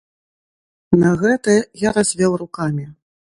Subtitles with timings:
[1.03, 2.89] На гэта я развёў рукамі.